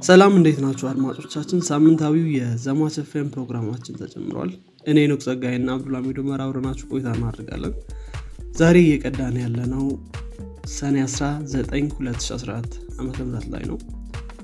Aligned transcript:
ሰላም 0.00 0.32
እንዴት 0.38 0.58
ናቸው 0.64 0.86
አድማጮቻችን? 0.88 1.60
ሳምንታዊው 1.68 2.26
የዘማች 2.34 2.96
ኤፍኤም 3.02 3.28
ፕሮግራማችን 3.32 3.96
ተጀምሯል። 4.00 4.50
እኔ 4.84 4.98
ኖክ 5.10 5.22
ጸጋይና 5.26 5.70
አብዱልሚዶ 5.74 6.18
መር 6.28 6.40
አብረናችሁ 6.44 6.86
ቆይታ 6.92 7.14
እናደርጋለን። 7.16 7.74
ዛሬ 8.58 8.76
እየቀዳን 8.84 9.36
ያለነው 9.42 9.84
ሰኔ 10.76 10.96
19 11.06 11.74
2014 12.00 12.76
ዓ 12.98 13.06
ላይ 13.54 13.64
ነው። 13.70 13.78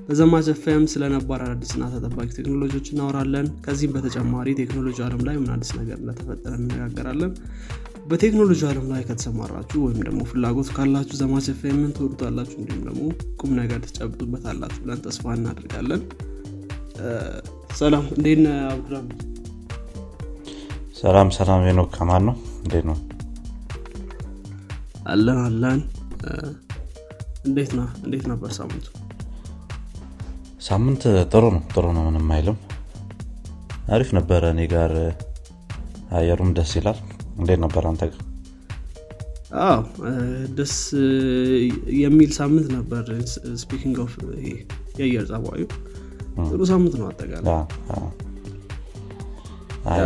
በዘማች 0.09 0.49
ኤፍኤም 0.53 0.85
ስለ 0.93 1.05
ነባር 1.15 1.43
አዳዲስና 1.45 1.85
ተጠባቂ 1.95 2.29
ቴክኖሎጂዎች 2.39 2.89
እናወራለን። 2.93 3.47
ከዚህም 3.65 3.95
በተጨማሪ 3.97 4.57
ቴክኖሎጂ 4.61 4.99
አለም 5.07 5.23
ላይ 5.29 5.37
ምን 5.43 5.53
አዲስ 5.55 5.71
ነገር 5.81 5.99
እንደተፈጠረ 6.03 6.53
እንነጋገራለን 6.61 7.33
በቴክኖሎጂ 8.05 8.61
አለም 8.69 8.87
ላይ 8.91 9.03
ከተሰማራችሁ 9.09 9.79
ወይም 9.85 10.01
ደግሞ 10.07 10.21
ፍላጎት 10.31 10.69
ካላችሁ 10.77 11.17
ዘማች 11.21 11.47
ኤፍኤምን 11.53 11.93
ትወዱታላችሁ 11.97 12.57
እንዲሁም 12.61 12.83
ደግሞ 12.89 13.03
ቁም 13.41 13.53
ነገር 13.61 13.79
ትጨብጡበት 13.85 14.45
አላችሁ 14.51 14.81
ብለን 14.83 15.01
ተስፋ 15.07 15.35
እናደርጋለን። 15.37 16.03
ሰላም 17.79 18.05
እንዴት 18.17 18.41
ነህ 18.45 18.59
አብዱራሚ 18.73 19.09
ሰላም 21.01 21.31
ሰላም 21.37 21.63
ሄኖክ 21.67 21.89
ከማን 21.97 22.23
ነው? 22.29 22.37
እንዴት 22.63 22.85
ነው? 22.91 22.99
አለን 25.07 25.41
አለን። 25.47 25.81
እንዴት 27.47 27.73
ና 27.79 27.83
እንዴት 28.05 28.25
ነበር 28.33 28.51
ሳምንቱ? 28.59 28.87
ሳምንት 30.61 31.03
ጥሩ 31.33 31.45
ነው 31.57 31.63
ጥሩ 31.73 31.87
ነው 31.97 32.05
ምንም 32.09 32.31
አይልም። 32.37 32.59
አሪፍ 33.89 34.11
ነበረ። 34.19 34.43
እኔ 34.55 34.63
ጋር 34.73 34.93
አየሩም 36.19 36.53
ደስ 36.59 36.73
ይላል 36.79 36.99
እንዴት 37.35 37.61
ነበር 37.65 37.83
አንተ? 37.91 38.03
ጋር 38.07 38.21
አዎ 39.65 39.81
ደስ 40.59 40.75
የሚል 42.01 42.31
ሳምንት 42.39 42.69
ነበር። 42.77 43.05
speaking 43.63 43.97
of 44.05 44.15
የአየር 44.99 45.27
ጸባዩ 45.31 45.63
ጥሩ 46.47 46.61
ሳምንት 46.73 46.95
ነው 47.01 47.07
አጠቃላይ። 47.11 47.53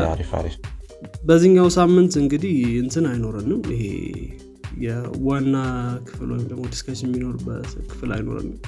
አሪፍ 0.09 0.33
አሪፍ። 0.39 0.57
በዚህኛው 1.25 1.69
ሳምንት 1.77 2.13
እንግዲህ 2.23 2.55
እንትን 2.83 3.05
አይኖረንም። 3.11 3.63
ይሄ 3.75 3.85
የዋና 4.85 5.55
ክፍል 6.09 6.29
ወይም 6.33 6.45
ደግሞ 6.51 6.63
discussion 6.73 7.09
የሚኖርበት 7.11 7.71
ክፍል 7.91 8.11
አይኖረንም። 8.17 8.59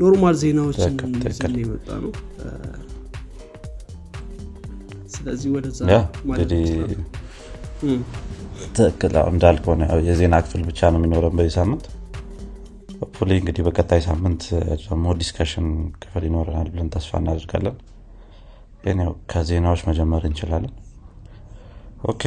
normal 0.00 0.36
ዜናዎችን 0.42 0.94
ይዘን 1.24 1.56
የመጣነው 1.62 2.12
ስለዚህ 5.14 5.48
ወደዛ 5.54 5.80
ማለት 6.28 6.50
ትክክል። 8.76 9.14
እንዳልከው 9.30 9.74
የዜና 10.08 10.36
ክፍል 10.44 10.62
ብቻ 10.68 10.90
ነው 10.92 10.98
የሚኖረን 11.00 11.34
በዚህ 11.38 11.54
ሳምንት። 11.58 11.84
hopefully 13.00 13.30
እንግዲህ 13.40 13.62
በቀጣይ 13.66 14.00
ሳምንት 14.06 14.42
ደግሞ 14.82 15.14
discussion 15.20 15.66
ክፍል 16.02 16.22
ይኖረናል 16.28 16.68
ብለን 16.72 16.88
ተስፋ 16.94 17.20
እናደርጋለን። 17.22 17.76
ግን 18.84 19.00
ያው 19.04 19.12
ከዜናዎች 19.30 19.82
መጀመር 19.88 20.22
እንችላለን። 20.28 20.72
okay 22.04 22.22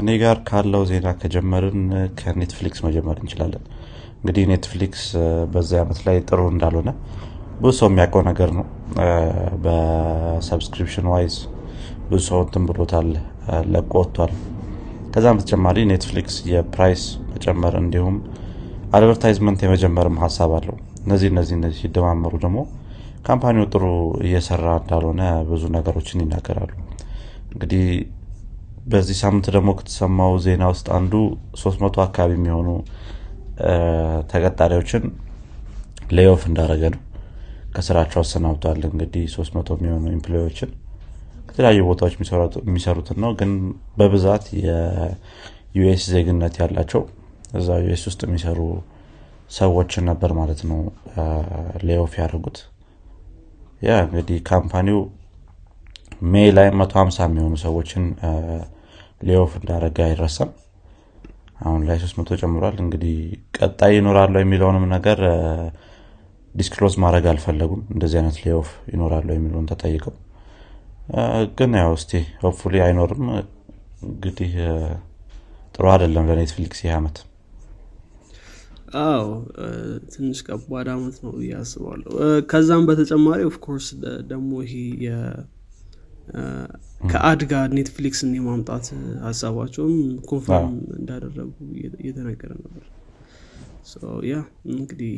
እኔ 0.00 0.10
ጋር 0.22 0.36
ካለው 0.48 0.82
ዜና 0.90 1.08
ከጀመርን 1.22 1.80
ከኔትፍሊክስ 2.20 2.80
መጀመር 2.86 3.16
እንችላለን። 3.22 3.64
እንግዲህ 4.20 4.44
ኔትፍሊክስ 4.52 5.02
በዚህ 5.52 5.78
ዓመት 5.82 5.98
ላይ 6.06 6.16
ጥሩ 6.28 6.40
እንዳልሆነ 6.52 6.90
ብዙ 7.60 7.72
ሰው 7.80 7.88
የሚያውቀው 7.90 8.22
ነገር 8.30 8.50
ነው። 8.58 8.66
በ 9.64 9.85
subscription 9.85 11.08
wise 11.12 11.36
ብዙ 12.10 12.20
ሰው 12.28 12.38
እንትን 12.44 12.64
ብሎታል 12.68 13.08
ለቆ 13.72 13.92
ወጥቷል 14.00 14.32
ከዛም 15.12 15.36
በተጨማሪ 15.38 15.78
ኔትፍሊክስ 15.90 16.36
የ 16.50 16.65
price 16.65 17.02
መጨመር 17.30 17.74
እንዲሁም 17.80 18.16
advertisement 18.96 19.60
የመጀመርም 19.64 20.16
ሀሳብ 20.24 20.50
አለው። 20.58 20.76
እነዚህ 21.04 21.28
እነዚህ 21.32 21.54
እነዚህ 21.58 21.78
ሲደማመሩ 21.82 22.32
ደግሞ 22.44 22.58
company 23.26 23.56
ው 23.56 23.64
ጥሩ 23.72 23.84
እየሰራ 24.26 24.66
እንዳልሆነ 24.80 25.22
ብዙ 25.48 25.62
ነገሮችን 25.76 26.22
ይናገራሉ። 26.24 26.70
እንግዲህ 27.52 27.84
በዚህ 28.88 29.16
ሳምንት 29.22 29.46
ደግሞ 29.56 29.70
ከተሰማው 29.78 30.32
ዜና 30.44 30.64
ውስጥ 30.72 30.86
አንዱ 30.98 31.14
300 31.62 32.02
አካባቢ 32.04 32.32
የሚሆኑ 32.38 32.68
ተቀጣሪዎችን 34.30 35.04
layoff 36.16 36.42
እንዳደረገ 36.50 36.84
ነው። 36.94 37.02
ከስራቸው 37.74 38.20
አሰናብቷል። 38.22 38.82
እንግዲህ 38.90 39.24
300 39.34 39.76
የሚሆኑ 39.78 40.04
employee 40.14 40.46
ዎችን 40.46 40.70
ከተለያዩ 41.58 41.84
ቦታዎች 41.86 42.12
የሚሰሩት- 42.16 42.58
የሚሰሩትን 42.62 43.16
ነው። 43.22 43.30
ግን 43.38 43.52
በብዛት 43.96 44.44
የዩኤስ 44.58 46.02
ዜግነት 46.12 46.54
ያላቸው 46.60 47.00
እዛ 47.58 47.68
ዩኤስ 47.84 48.02
ውስጥ 48.08 48.20
የሚሰሩ 48.26 48.58
ሰዎችን 49.50 50.04
ነበር 50.10 50.30
ማለት 50.38 50.60
ነው። 50.68 50.78
layoff 51.88 52.12
ያደርጉት 52.20 52.58
ያ 53.82 53.96
እንግዲህ 54.04 54.38
company 54.50 55.00
ው 56.28 56.36
May 56.36 56.48
ላይ 56.56 56.68
150 56.76 57.26
የሚሆኑ 57.28 57.56
ሰዎችን 57.64 58.04
layoff 59.22 59.50
እንዳደረገ 59.60 59.98
አይረሳም። 60.06 60.52
አሁን 61.62 61.82
ላይ 61.88 61.98
300 62.04 62.40
ጨምሯል። 62.42 62.78
እንግዲህ 62.84 63.16
ቀጣይ 63.58 63.94
ይኖራሉ 63.98 64.34
የሚለውንም 64.40 64.86
ነገር 64.94 65.20
disclose 66.54 66.96
ማድረግ 67.02 67.26
አልፈለጉም። 67.32 67.82
እንደዚህ 67.94 68.18
አይነት 68.22 68.38
layoff 68.44 68.70
ይኖራሉ 68.92 69.28
የሚለውን 69.34 69.68
ተጠይቀው 69.72 70.16
ግን 71.58 71.72
ያው 71.78 71.92
እስቲ 71.96 72.12
hopefully 72.42 72.74
አይኖርም። 72.84 73.26
እንግዲህ 74.06 74.52
ጥሩ 75.74 75.84
አይደለም 75.92 76.26
ለኔትፍሊክስ 76.30 76.80
ይህ 76.84 76.92
ዓመት 76.96 77.16
አዎ 79.00 79.24
ትንሽ 80.12 80.38
ከባድ 80.46 80.86
አመት 80.92 81.16
ነው 81.24 81.32
ብዬ 81.36 81.50
አስባለሁ። 81.58 82.10
እ፣ 82.20 82.28
ከዛም 82.50 82.84
በተጨማሪ 82.88 83.40
of 83.48 83.58
course 83.58 83.88
ደግሞ 84.30 84.50
ይሄ 84.66 84.74
ከ 87.10 87.25
ad 87.25 87.40
ጋር 87.50 87.64
ኔትፍሊክስን 87.76 88.30
የማምጣት 88.36 88.86
ሀሳባቸውም 89.22 89.94
confirm 90.28 90.70
እንዳደረጉ 90.96 91.50
እየ- 91.74 91.98
እየተነገረ 92.00 92.50
ነበር። 92.58 92.84
ያ 94.26 94.36
እንግዲህ 94.72 95.12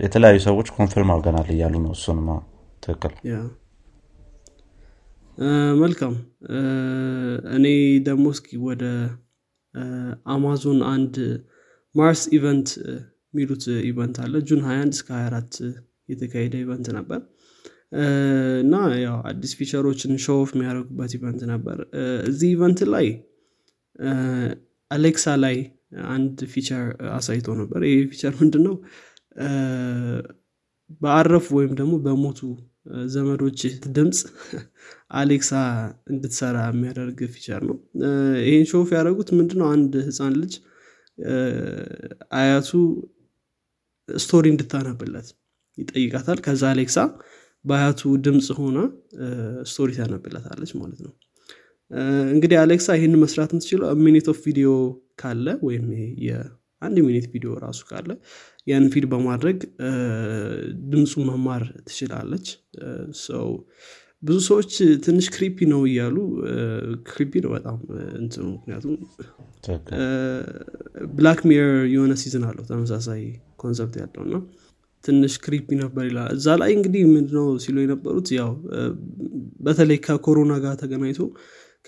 የተለያዩ 0.00 0.38
ሰዎች 0.46 0.68
confirm 0.76 1.10
አድርገናል 1.12 1.48
እያሉ 1.54 1.74
ነው 1.84 1.92
እሱንማ 1.96 2.28
ትክክል 2.82 3.12
መልካም። 5.78 6.14
እኔ 7.56 7.66
ደግሞ 8.08 8.24
እስኪ 8.34 8.48
ወደ 8.66 8.84
አማዞን 10.32 10.80
አንድ 10.92 11.14
ማርስ 11.94 12.22
event 12.36 12.68
የሚሉት 13.34 13.64
event 13.88 14.16
አለ። 14.24 14.34
June 14.48 14.60
21 14.66 14.92
እስከ 14.96 15.08
24 15.20 15.56
የተካሄደ 16.10 16.54
event 16.64 16.88
ነበር። 16.98 17.20
እና 18.62 18.74
ያው 19.02 19.16
አዲስ 19.28 19.52
feature 19.58 19.87
ኦችን 19.87 20.12
show 20.24 20.38
የሚያደርጉበት 20.48 21.12
event 21.18 21.42
ነበር። 21.52 21.78
እዚህ 22.28 22.48
event 22.54 22.80
ላይ 22.94 23.06
አሌክሳ 24.90 25.26
ላይ 25.44 25.56
አንድ 26.12 26.38
feature 26.52 26.84
አሳይቶ 27.14 27.48
ነበር። 27.60 27.80
ይህ 27.88 28.00
feature 28.12 28.32
ምንድን 28.40 28.62
ነው 28.66 28.74
እ፣ 29.40 29.48
በአረፉ 31.00 31.46
ወይም 31.58 31.72
ደግሞ 31.78 31.94
በሞቱ 32.04 32.40
ዘመዶች 33.12 33.60
ድምፅ 33.96 34.18
አሌክሳ 35.20 35.50
እንድትሰራ 36.12 36.56
የሚያደርግ 36.66 37.20
feature 37.34 37.62
ነው። 37.68 37.76
ይህን 38.46 38.66
show 38.70 38.88
ያደረጉት 38.96 39.30
ምንድነው? 39.38 39.68
አንድ 39.74 39.92
ህፃን 40.08 40.34
ልጅ 40.42 40.54
አያቱ 42.38 42.70
story 44.08 44.46
እንድታነብለት 44.54 45.28
ይጠይቃታል። 45.78 46.38
ከዛ 46.46 46.62
አሌክሳ 46.72 46.98
በአያቱ 47.64 48.02
ድምፅ 48.24 48.48
ሆና 48.58 48.78
story 49.70 49.90
ታነብለታለች 49.98 50.72
ማለት 50.80 51.00
ነው። 51.06 51.12
እንግዲህ 52.34 52.56
አሌክሳ 52.62 52.88
ይህን 52.98 53.14
መስራት 53.22 53.50
የምትችለው 53.54 53.88
minute 54.04 54.26
of 54.32 54.38
video 54.46 54.70
ካለ 55.20 55.46
ወይም 55.66 55.86
ይሄ 56.84 56.90
የአንድ 56.90 56.98
minute 57.06 57.26
ቪዲዮ 57.32 57.50
ራሱ 57.62 57.80
ካለ 57.88 58.10
ያን 58.66 58.86
feed 58.92 59.04
በማድረግ 59.12 59.58
ድምፁ 60.92 61.12
መማር 61.28 61.62
ትችላለች። 61.86 62.46
ሰው 63.24 63.46
ብዙ 64.22 64.36
ሰዎች 64.48 64.70
ትንሽ 65.04 65.26
creepy 65.34 65.58
ነው 65.72 65.80
እያሉ 65.88 66.16
creepy 67.08 67.32
ነው 67.44 67.50
በጣም 67.56 67.78
እንትኑ። 68.18 68.44
ምክንያቱም 68.54 68.94
ብላክ 71.14 71.40
ሚረር 71.50 71.66
የሆነ 71.94 72.12
season 72.22 72.44
አለው 72.48 72.64
ተመሳሳይ 72.70 73.22
concept 73.62 73.96
ያለው 74.02 74.22
እና 74.26 74.36
ትንሽ 75.04 75.34
creepy 75.44 75.68
ነበር 75.82 76.04
ይላል። 76.08 76.30
እዛ 76.36 76.48
ላይ 76.60 76.70
እንግዲህ 76.76 77.02
ምንድነው 77.14 77.48
ሲሉ 77.64 77.76
የነበሩት? 77.84 78.28
ያው 78.38 78.50
በተለይ 79.60 79.98
ከኮሮና 80.06 80.54
ጋር 80.64 80.74
ተገናኝቶ 80.82 81.20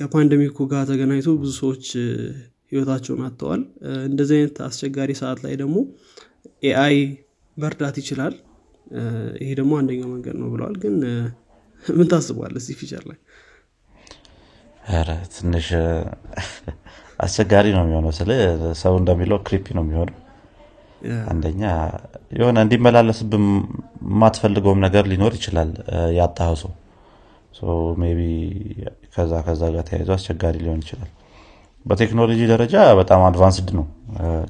ከ 0.00 0.10
pandemic 0.10 0.48
ኡ 0.48 0.58
ጋር 0.72 0.84
ተገናኝቶ 0.90 1.28
ብዙ 1.42 1.52
ሰዎች 1.62 1.86
ህይወታቸውን 2.72 3.22
አጥተዋል። 3.26 3.62
እንደዚህ 4.08 4.36
አይነት 4.38 4.56
አስቸጋሪ 4.66 5.10
ሰዓት 5.20 5.38
ላይ 5.44 5.54
ደግሞ 5.62 5.76
AI 6.64 6.96
መርዳት 7.56 7.96
ይችላል። 8.02 8.34
ይሄ 9.42 9.50
ደግሞ 9.60 9.72
አንደኛው 9.80 10.08
መንገድ 10.14 10.36
ነው 10.42 10.48
ብለዋል። 10.54 10.76
ግን 10.82 10.94
ምን 11.84 12.06
ታስቧል 12.12 12.54
እዚህ 12.60 12.74
feature 12.80 13.02
ላይ? 13.10 13.18
ኧረ 14.90 15.08
ትንሽ 15.34 15.68
አስቸጋሪ 17.18 17.66
ነው 17.76 17.82
የሚሆነው። 17.84 18.12
ስለ 18.18 18.30
ሰው 18.82 18.94
እንደሚለው 19.00 19.38
creepy 19.46 19.66
ነው 19.78 19.84
የሚሆነው። 19.86 20.16
አንደኛ 21.30 21.62
የሆነ 22.36 22.58
እንዲመላለስብን 22.64 23.44
የማትፈልገውም 24.06 24.80
ነገር 24.86 25.04
ሊኖር 25.12 25.32
ይችላል። 25.38 25.70
ያጣኸው 26.18 26.72
ሰው 27.52 27.70
ቢ 28.18 28.22
ከዛ 29.14 29.32
ከዛ 29.46 29.62
ጋር 29.74 29.84
ተያይዞ 29.88 30.10
አስቸጋሪ 30.16 30.56
ሊሆን 30.64 30.80
ይችላል 30.84 31.10
በቴክኖሎጂ 31.86 32.40
ደረጃ 32.50 32.76
በጣም 33.00 33.20
advanced 33.26 33.68
ነው። 33.78 33.84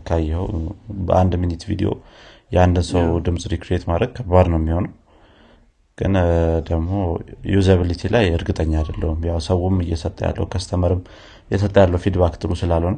ካየው 0.07 0.45
በአንድ 1.07 1.33
minute 1.43 1.63
ቪዲዮ 1.71 1.89
የአንድን 2.53 2.85
ሰው 2.91 3.07
ድምፅ 3.27 3.45
recreate 3.53 3.85
ማድረግ 3.91 4.11
ከባድ 4.19 4.47
ነው 4.53 4.59
የሚሆነው። 4.61 4.93
ግን 5.99 6.15
ደግሞ 6.69 6.91
usability 7.53 8.03
ላይ 8.15 8.25
እርግጠኛ 8.37 8.73
አይደለውም 8.81 9.21
ያው 9.29 9.39
ሰውም 9.47 9.77
እየሰጠ 9.85 10.19
ያለው 10.27 10.47
customer 10.53 10.91
ም 10.91 11.01
እየሰጠ 11.51 11.75
ያለው 11.85 12.01
feedback 12.05 12.35
ጥሩ 12.43 12.53
ስላልሆነ 12.61 12.97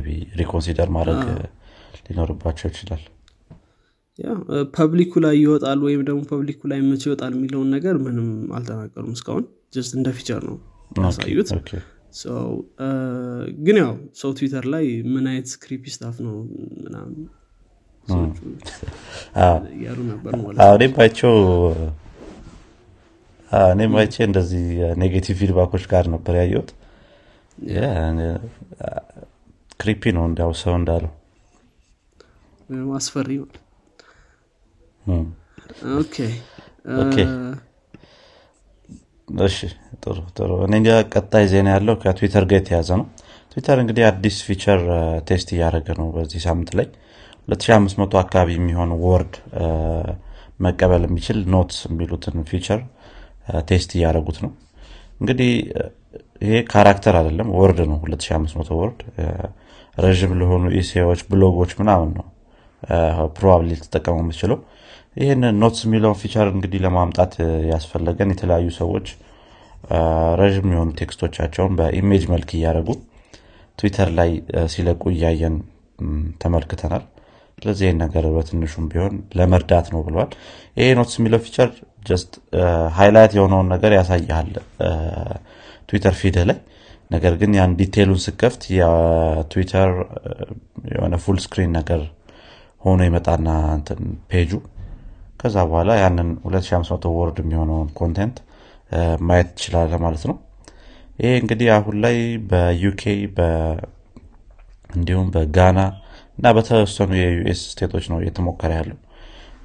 ቢ 0.00 0.08
reconsider 0.40 0.88
ማድረግ 0.96 1.20
ሊኖርባቸው 2.06 2.66
ይችላል። 2.70 3.02
public 4.76 5.03
ኩ 5.03 5.12
ላይ 5.24 5.34
ይወጣል 5.42 5.80
ወይም 5.86 6.02
ደግሞ 6.08 6.20
public 6.30 6.52
ኩ 6.52 6.60
ላይ 6.72 6.80
መቼ 6.88 7.02
ይወጣል 7.08 7.32
የሚለውን 7.36 7.68
ነገር 7.76 7.96
ምንም 8.04 8.28
አልተናገሩም 8.58 9.14
እስካሁን። 9.16 9.44
just 9.74 9.92
እንደ 9.98 10.08
feature 10.18 10.42
ነው 10.48 10.56
ያሳዩት 11.04 11.48
ግን 13.64 13.76
ያው 13.82 13.90
ሰው 14.20 14.30
ትዊተር 14.38 14.64
ላይ 14.74 14.84
ምን 15.12 15.24
አይነት 15.30 15.50
creepy 15.62 15.84
stuff 15.94 16.16
ነው 16.26 16.34
ምናምን 16.84 17.14
እያሉ 19.74 19.98
ነበር 20.10 20.32
እኔም 20.74 20.92
አይቸው 20.96 21.34
እኔም 23.68 23.92
አይቼ 23.96 24.14
እንደዚህ 24.28 24.64
negative 25.02 25.36
feedback 25.40 25.69
ኦች 25.69 25.84
ጋር 25.92 26.04
ነበር 26.14 26.34
ያየሁት። 26.40 26.70
creepy 29.80 30.02
ነው 30.16 30.24
እንዲያው 30.28 30.52
ሰው 30.62 30.74
እንዳለው። 30.80 31.12
አስፈሪ 32.98 33.30
okay 35.98 36.16
እሺ 39.28 39.58
ጥሩ 40.02 40.16
ጥሩ። 40.36 40.50
እኔ 40.66 40.74
ቀጣይ 41.14 41.44
ዜና 41.52 41.68
ያለው 41.74 41.94
ከትዊተር 42.02 42.44
ጋር 42.50 42.58
የተያያዘ 42.60 42.88
ነው። 43.00 43.06
ትዊተር 43.52 43.78
እንግዲህ 43.82 44.04
አዲስ 44.08 44.36
feature 44.46 44.80
test 45.28 45.48
እያደረገ 45.54 45.88
ነው 46.00 46.06
በዚህ 46.14 46.40
ሳምንት 46.46 46.70
ላይ። 46.78 46.86
2500 47.48 48.18
አካባቢ 48.22 48.50
የሚሆን 48.58 48.90
word 49.04 49.34
መቀበል 50.60 51.02
የሚችል 51.08 51.38
note 51.54 51.72
የሚሉትን 51.86 52.36
feature 52.50 52.80
test 53.68 53.90
እያደረጉት 53.96 54.38
ነው። 54.44 54.52
እንግዲህ 55.20 55.50
ይሄ 56.42 56.54
character 56.70 57.14
አይደለም 57.20 57.48
word 57.58 57.80
ነው። 57.90 57.98
2500 58.06 58.78
word 58.80 59.00
ረዥም 59.96 60.32
ለሆኑ 60.40 60.64
essay 60.80 61.02
ዎች 61.02 61.20
blog 61.30 61.51
ኦች 61.51 61.72
ምናምን 61.80 62.10
ነው 62.18 62.26
probably 63.36 63.68
ልትጠቀሙ 63.72 64.16
የምትችለው 64.22 64.58
ይህን 65.16 65.42
notes 65.60 65.80
የሚለውን 65.86 66.18
feature 66.20 66.46
እንግዲህ 66.52 66.80
ለማምጣት 66.84 67.32
ያስፈለገን 67.72 68.32
የተለያዩ 68.32 68.68
ሰዎች 68.80 69.06
ረዥም 70.40 70.68
የሆኑ 70.72 70.90
text 71.00 71.19
ኦቻቸውን 71.19 71.72
በ 71.78 71.91
image 71.91 72.22
መልክ 72.32 72.50
እያደረጉ 72.58 72.88
ትዊተር 73.78 74.08
ላይ 74.18 74.30
ሲለቁ 74.72 75.02
እያየን 75.14 75.56
ተመልክተናል። 76.42 77.04
ስለዚህ 77.58 77.84
ይህን 77.86 77.98
ነገር 78.04 78.24
በትንሹም 78.34 78.86
ቢሆን 78.92 79.14
ለመርዳት 79.38 79.86
ነው 79.94 80.00
ብለዋል። 80.06 80.30
ይሄ 80.78 80.88
notes 80.98 81.16
የሚለው 81.18 81.40
feature 81.46 81.70
just 82.08 82.32
highlight 82.96 83.32
የሆነውን 83.36 83.68
ነገር 83.74 83.92
ያሳያል 83.98 84.50
ትዊተር 85.88 86.14
feed 86.20 86.36
ላይ። 86.42 86.58
ነገር 87.10 87.34
ግን 87.40 87.52
ያን 87.58 87.72
detail 87.80 88.04
ኡን 88.04 88.20
ስትከፍት 88.24 88.62
የትዊተር 88.76 89.90
የሆነ 90.92 91.14
full 91.24 91.38
screen 91.44 91.72
ነገር 91.78 92.02
ሆኖ 92.82 93.00
ይመጣና 93.08 93.48
ፔጁ 94.30 94.50
ከዛ 95.44 95.56
በኋላ 95.68 95.92
ያንን 96.00 96.28
2500 96.46 97.10
word 97.16 97.38
የሚሆነውን 97.40 97.88
content 97.98 98.36
ማየት 99.26 99.48
ትችላለህ 99.54 99.92
ማለት 100.04 100.22
ነው። 100.30 100.36
ይሄ 101.18 101.32
እንግዲህ 101.40 101.68
አሁን 101.74 101.96
ላይ 102.04 102.16
በ 102.50 102.76
UK 102.76 103.02
እንዲሁም 104.90 105.28
በጋና 105.34 105.80
እና 106.38 106.52
በተወሰኑ 106.56 107.10
የ 107.18 107.39
US 107.39 107.60
state 107.70 107.89
ኦች 107.89 108.04
ነው 108.12 108.18
እየተሞከረ 108.22 108.70
ያለው። 108.78 108.98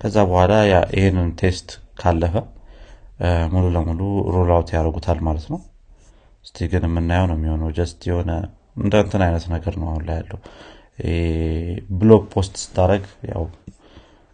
ከዛ 0.02 0.18
በኋላ 0.30 0.54
ይህንን 0.98 1.30
test 1.42 1.70
ካለፈ 2.02 2.36
ሙሉ 3.54 3.66
ለሙሉ 3.76 4.02
roll 4.36 4.52
out 4.56 4.70
ያደርጉታል 4.76 5.22
ማለት 5.28 5.48
ነው። 5.54 5.60
እስቲ 6.46 6.68
ግን 6.74 6.86
የምናየው 6.88 7.26
ነው 7.32 7.38
የሚሆነው። 7.40 7.72
just 7.78 8.02
የሆነ 8.10 8.32
እንደ 8.78 8.96
እንትን 9.06 9.24
አይነት 9.26 9.46
ነገር 9.56 9.74
ነው 9.82 9.88
አሁን 9.92 10.04
ላይ 10.10 10.18
ያለው። 10.22 10.40
blog 12.00 12.24
post 12.34 12.56
ስታደርግ 12.64 13.04
ያው 13.32 13.44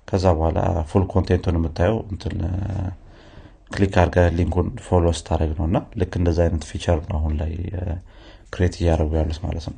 ከዛ 0.08 0.26
በኋላ 0.38 0.60
full 0.90 1.04
content 1.14 1.42
ኡን 1.42 1.58
የምታየው። 1.60 1.98
እንትን 2.12 2.36
click 3.72 3.94
አድርገህ 4.02 4.18
link 4.38 4.53
ኡን 4.53 4.68
follow 4.86 5.06
ስታደርግ 5.18 5.52
ነው 5.60 5.66
እና 5.70 5.78
ልክ 6.02 6.14
እንደዚ 6.20 6.38
አይነት 6.46 6.64
feature 6.70 7.00
ነው 7.06 7.18
አሁን 7.20 7.34
ላይ 7.40 7.54
create 8.54 8.76
እያደረጉ 8.80 9.12
ያሉት 9.20 9.40
ማለት 9.46 9.66
ነው። 9.70 9.78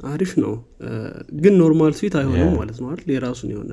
አሪፍ 0.00 0.32
ነው። 0.42 0.54
ግን 1.42 1.54
normal 1.60 1.92
tweet 1.98 2.14
አይሆንም 2.20 2.50
ማለት 2.60 2.78
ነው 2.82 2.88
አይደል? 2.90 3.10
የራሱን 3.16 3.50
የሆነ 3.54 3.72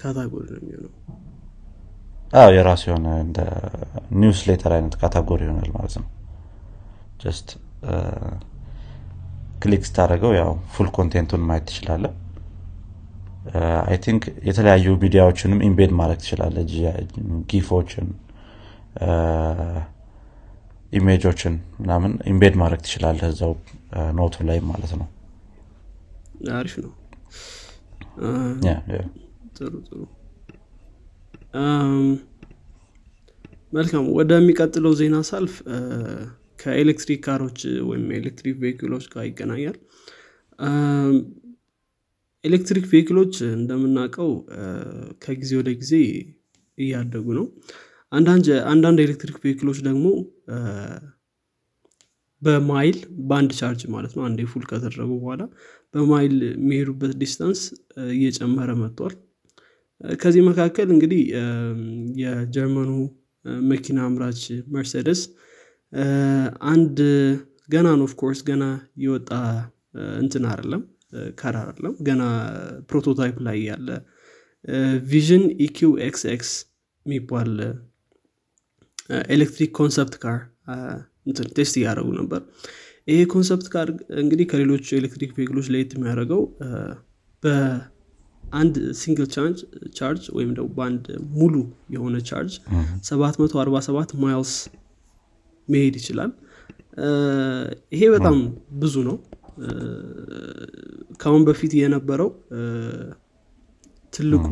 category 0.00 0.46
ነው 0.52 0.60
የሚሆነው። 0.62 0.92
አዎ 2.32 2.48
የራሱ 2.56 2.82
የሆነ 2.90 3.08
እንደ 3.24 3.38
newsletter 4.20 4.72
አይነት 4.76 4.94
category 5.00 5.40
ይሆናል 5.46 5.70
ማለት 5.74 5.94
ነው። 6.00 6.06
just 7.22 7.48
click 9.62 9.82
ስታደርገው 9.88 10.32
ያው 10.38 10.52
full 10.74 10.88
content 10.96 11.25
ኡን 11.25 11.42
ማየት 11.48 11.64
ትችላለህ 11.68 12.04
I 13.84 13.96
think 14.04 14.22
የተለያዩ 14.48 14.86
ሚዲያዎችንም 15.02 15.60
embed 15.68 15.92
ማድረግ 15.98 16.18
ትችላለህ 16.22 16.56
GIF 17.50 17.69
ኦችን 17.69 18.08
image 20.92 21.20
ኦችን 21.20 21.54
ምናምን 21.78 22.12
embed 22.30 22.54
ማድረግ 22.62 22.80
ትችላለህ 22.86 23.20
እዛው 23.32 23.52
note 24.18 24.35
ኡ 24.35 24.44
ላይ 24.48 24.58
ማለት 24.70 24.92
ነው። 25.00 25.06
አሪፍ 26.54 26.74
ነው። 26.84 26.92
ጥሩ 29.56 29.72
ጥሩ። 29.88 30.00
መልካም። 33.72 34.06
ወደሚቀጥለው 34.16 34.92
ዜና 35.00 35.16
ሳልፍ 35.28 35.54
ከኤሌክትሪክ 36.58 37.20
ካሮች 37.26 37.60
ወይም 37.88 38.04
ኤሌክትሪክ 38.18 38.56
ቬክሎች 38.64 39.04
ጋር 39.12 39.24
ይገናኛል 39.28 39.76
ኤሌክትሪክ 42.44 42.84
ቬክሎች 42.92 43.34
እንደምናውቀው 43.56 44.30
ከጊዜ 45.24 45.50
ወደ 45.60 45.70
ጊዜ 45.80 45.92
እያደጉ 46.78 47.26
ነው። 47.38 47.46
አንዳንድ 48.72 48.98
ኤሌክትሪክ 49.04 49.36
ቬክሎች 49.44 49.78
ደግሞ 49.88 50.06
በማይል 52.42 52.96
በአንድ 53.28 53.50
ቻርጅ 53.58 53.82
ማለት 53.94 54.12
ነው 54.16 54.22
አንዴ 54.28 54.40
full 54.52 54.64
ከተደረጉ 54.70 55.10
በኋላ 55.18 55.42
በማይል 55.94 56.34
የሚሄዱበት 56.48 57.12
distance 57.20 57.60
እየጨመረ 58.14 58.70
መጥቷል። 58.80 59.14
ከዚህ 60.16 60.42
መካከል 60.48 60.88
እንግዲህ 60.94 61.20
የጀርመኑ 62.22 62.90
መኪና 63.68 63.98
አምራች 64.08 64.40
መርሴደስ 64.74 65.20
አንድ 66.72 66.98
ገና 67.68 67.88
ነው 67.94 68.06
of 68.08 68.16
course 68.16 68.40
ገና 68.48 68.64
የወጣ 69.04 69.30
እንትን 70.22 70.44
አይደለም 70.50 70.82
car 71.40 71.56
አይደለም። 71.60 71.94
ገና 72.08 72.22
prototype 72.90 73.36
ላይ 73.46 73.58
ያለ 73.68 73.88
ቪዥን 75.10 75.44
ኢኪው 75.66 75.92
ኤክስ 76.06 76.22
ኤክስ 76.34 76.50
የሚባል 77.06 77.50
electric 79.34 79.70
concept 79.78 80.14
car 80.22 80.38
test 81.56 81.74
እያደረጉ 81.80 82.08
ነበር። 82.20 82.40
ይሄ 83.08 83.20
concept 83.32 83.66
car 83.72 83.88
እንግዲህ 84.22 84.46
ከሌሎች 84.50 84.86
electric 84.98 85.30
vehicle 85.38 85.56
ኦች 85.56 85.66
ለየት 85.72 85.92
የሚያደርገው 85.96 86.42
በአንድ 87.42 88.74
single 89.00 89.26
charge 89.96 90.22
ወይም 90.36 90.50
ደግሞ 90.56 90.68
በአንድ 90.76 91.04
ሙሉ 91.36 91.54
የሆነ 91.94 92.16
ቻርጅ 92.30 92.54
747 93.10 94.14
miles 94.22 94.52
መሄድ 95.68 95.96
ይችላል። 96.00 96.30
ይሄ 97.94 98.02
በጣም 98.14 98.38
ብዙ 98.82 98.94
ነው 99.08 99.16
ከአሁን 101.20 101.42
በፊት 101.48 101.72
የነበረው 101.78 102.30
ትልቁ 104.12 104.48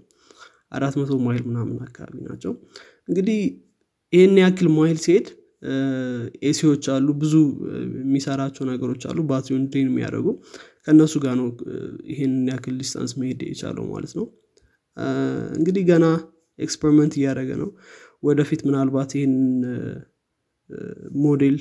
አራት 0.76 0.94
መቶ 1.00 1.12
ማይል 1.26 1.42
ምናምን 1.50 1.76
አካባቢ 1.86 2.16
ናቸው። 2.28 2.52
እንግዲህ 3.08 3.40
ይህን 4.12 4.34
ያክል 4.42 4.68
ማይል 4.76 4.98
ሲሄድ 5.04 5.26
AC 6.48 6.60
ዎች 6.60 6.84
አሉ 6.94 7.08
ብዙ 7.20 7.34
የሚሰራቸው 8.00 8.64
ነገሮች 8.70 9.02
አሉ 9.10 9.18
ባትሪውን 9.30 9.64
drain 9.72 9.88
የሚያደርጉ 9.90 10.26
ከእነሱ 10.88 11.14
ጋር 11.24 11.34
ነው 11.40 11.48
ይህን 12.10 12.34
ያክል 12.50 12.74
distance 12.80 13.12
መሄድ 13.20 13.40
የቻለው 13.46 13.84
ማለት 13.90 14.12
ነው። 14.18 14.26
እንግዲህ 15.56 15.82
ገና 15.90 16.04
experiment 16.58 17.12
እያደረገ 17.18 17.50
ነው። 17.62 17.68
ወደፊት 18.22 18.60
ምናልባት 18.68 19.10
ይህን 19.16 19.34
ሞዴል 21.24 21.56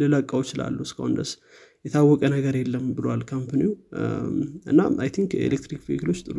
ሊለቁት 0.00 0.42
ይችላሉ 0.44 0.76
እስካሁን 0.86 1.14
ድረስ። 1.16 1.32
የታወቀ 1.84 2.22
ነገር 2.34 2.54
የለም 2.60 2.84
ብሏል 2.96 3.22
company 3.30 3.59
ው። 3.59 3.72
እና 4.70 4.88
I 5.02 5.10
think 5.16 5.32
electric 5.46 5.80
vehicle 5.88 6.08
ኦች 6.08 6.20
ጥሩ 6.28 6.38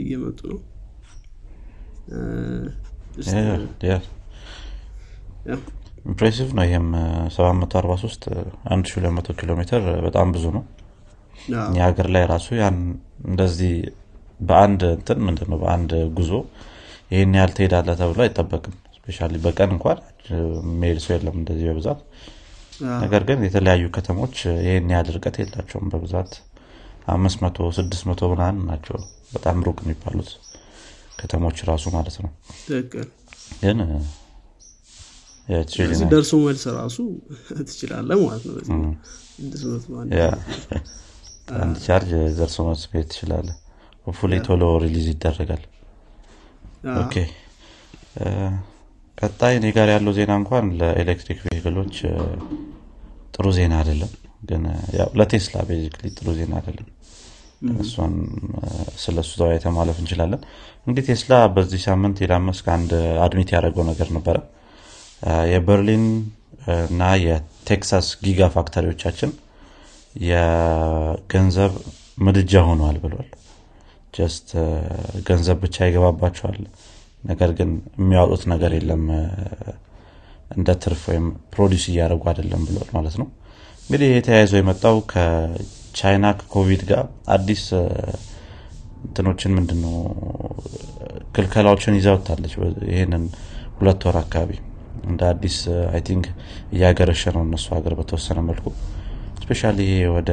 እየመጡ 0.00 0.40
ነው። 0.52 0.60
impressive 6.04 6.50
ነው። 6.58 6.64
ይህም 6.66 6.88
743 7.36 8.28
1200 8.72 9.38
ኪሎ 9.40 9.52
ሜትር 9.60 9.82
በጣም 10.06 10.28
ብዙ 10.36 10.46
ነው 10.56 10.64
እኛ 11.62 11.78
ሀገር 11.86 12.08
ላይ 12.14 12.24
ራሱ 12.32 12.48
ያን 12.58 12.76
እንደዚህ 13.28 13.72
በአንድ 14.40 14.82
እንትን 14.90 15.18
ምንድን 15.26 15.48
ነው 15.52 15.58
በአንድ 15.62 15.90
ጉዞ 16.18 16.32
ይህን 17.12 17.32
ያህል 17.38 17.52
ትሄዳለ 17.56 17.88
ተብሎ 18.00 18.18
አይጠበቅም። 18.24 18.74
ስፔሻ 18.96 19.18
በቀን 19.44 19.70
እንኳን 19.74 19.98
መሄድ 20.80 20.98
ሰው 21.04 21.12
የለም 21.14 21.36
እንደዚህ 21.40 21.66
በብዛት። 21.70 22.00
ነገር 23.02 23.22
ግን 23.28 23.38
የተለያዩ 23.46 23.84
ከተሞች 23.94 24.34
ይህን 24.60 24.90
ያህል 24.94 25.08
ርቀት 25.16 25.36
የላቸውም 25.40 25.88
በብዛት። 25.94 26.32
አምስት 27.08 27.38
መቶ 27.44 27.68
ስድስት 27.76 28.04
መቶ 28.08 28.22
ምናምን 28.32 28.64
ናቸው 28.70 28.96
በጣም 29.34 29.62
ሩቅ 29.66 29.78
የሚባሉት 29.84 30.30
ከተሞች 31.18 31.58
ራሱ 31.70 31.84
ማለት 31.96 32.16
ነው። 32.24 32.30
ግን 33.62 33.78
ደርሶ 36.12 36.32
መልስ 36.44 36.64
ራሱ 36.76 36.96
ትችላለ 37.68 38.10
ማለት 38.22 38.44
ነው 38.46 38.82
አንድ 41.58 41.76
ቻርጅ 41.84 42.10
ደርሶ 42.38 42.56
መሄድ 42.66 43.06
ትችላለ 43.10 43.48
hopefully 44.12 44.34
ቶሎ 44.46 44.62
release 44.82 45.06
ይደረጋል። 45.12 45.62
okay። 46.98 47.14
ቀጣይ 49.18 49.54
እኔ 49.58 49.66
ጋር 49.76 49.88
ያለው 49.94 50.12
ዜና 50.18 50.32
እንኳን 50.40 50.66
ለ 50.80 50.92
electric 50.92 51.40
vehicle 51.46 51.78
ኦች 51.78 51.96
ጥሩ 53.34 53.46
ዜና 53.56 53.72
አይደለም። 53.80 54.12
ግን 54.42 54.62
ለቴስላ 55.20 55.56
basically 55.68 56.06
ጥሩ 56.16 56.28
ዜና 56.38 56.52
አይደለም። 56.60 56.88
እሷን 57.82 58.14
ስለ 59.02 59.16
እሱ 59.24 59.32
ተወያይተ 59.40 59.66
ማለፍ 59.76 59.96
እንችላለን። 60.02 60.42
እንግዲህ 60.86 61.06
ቴስላ 61.08 61.34
በዚህ 61.54 61.80
ሳምንት 61.86 62.18
ኢላን 62.24 62.43
መስክ 62.43 62.66
አንድ 62.76 62.90
admit 63.24 63.50
ያደረገው 63.54 63.84
ነገር 63.90 64.08
ነበረ። 64.16 64.36
የበርሊን 65.52 66.04
እና 66.84 67.02
የቴክሳስ 67.24 68.08
giga 68.24 68.48
factory 68.56 68.88
ዎቻችን 68.88 69.30
የገንዘብ 70.28 71.72
ምድጃ 72.18 72.62
ሆነዋል 72.68 72.96
ብሏል። 73.02 73.28
just 74.14 74.48
ገንዘብ 75.28 75.58
ብቻ 75.64 75.76
ይገባባቸዋል። 75.88 76.60
ነገር 77.22 77.50
ግን 77.58 77.70
የሚያወጡት 78.00 78.42
ነገር 78.52 78.72
የለም። 78.78 79.04
እንደ 80.56 80.68
ትርፍ 80.82 81.02
ወይም 81.10 81.24
produce 81.54 81.84
እያደረጉ 81.90 82.22
አይደለም 82.30 82.62
ብሏል 82.68 82.88
ማለት 82.96 83.16
ነው። 83.20 83.28
እንግዲህ 83.82 84.08
ይህ 84.12 84.22
ተያይዞ 84.26 84.52
የመጣው 84.58 84.96
ከቻይና 85.12 86.26
ከኮቪድ 86.40 86.82
ጋር 86.90 87.04
አዲስ 87.34 87.64
እንትኖችን 89.06 89.54
ምንድነው 89.58 89.94
ክልከላዎችን 91.34 91.98
ይዛውታለች 91.98 92.52
ይህንን 92.92 93.24
ሁለት 93.78 94.02
ወር 94.08 94.16
አካባቢ 94.22 94.52
እንደ 95.08 95.20
አዲስ 95.32 95.56
I 95.92 96.00
think 96.08 96.24
እያገረሸ 96.74 97.22
ነው 97.36 97.42
እነሱ 97.46 97.66
ሀገር 97.76 97.92
በተወሰነ 97.98 98.38
መልኩ 98.48 98.66
specially 99.50 99.62
ወደ 100.14 100.30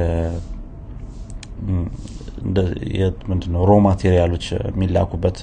ምንድነው 3.28 3.62
raw 3.68 3.74
material 3.86 4.26
ኦች 4.26 4.46
የሚላኩበት 4.66 5.36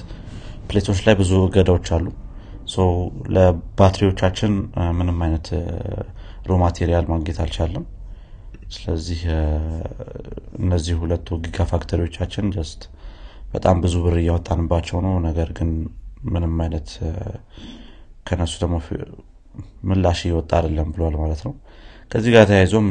port 0.68 0.83
ኦች 0.83 0.98
ላይ 1.06 1.14
ብዙ 1.20 1.32
እገዳዎች 1.46 1.88
አሉ። 1.96 2.06
ለባትሪዎቻችን 3.34 4.52
ምንም 4.98 5.18
አይነት 5.26 5.48
raw 6.48 6.58
material 6.62 7.06
ማግኘት 7.12 7.40
አልቻለም 7.44 7.84
ስለዚህ 8.76 9.20
እነዚህ 10.60 10.94
ሁለቱ 11.02 11.36
giga 11.44 11.66
factory 11.72 12.08
ዎቻችን 12.08 12.54
just 12.56 12.82
በጣም 13.52 13.82
ብዙ 13.84 13.96
ብር 14.06 14.16
እያወጣንባቸው 14.22 15.00
ነው። 15.06 15.16
ነገር 15.28 15.50
ግን 15.58 15.70
ምንም 16.28 16.56
አይነት 16.64 16.90
ከነሱ 18.28 18.54
ደግሞ 18.62 18.76
ምላሽ 19.90 20.20
እየወጣ 20.26 20.52
አይደለም 20.58 20.90
ብሏል 20.94 21.16
ማለት 21.22 21.42
ነው 21.48 21.54
ከዚህ 22.10 22.30
ጋር 22.34 22.44
ተያይዞም 22.50 22.86